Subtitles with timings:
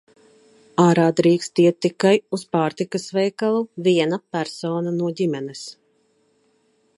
[0.83, 5.63] Ārā drīkst iet tikai uz pārtikas veikalu viena persona no ģimenes.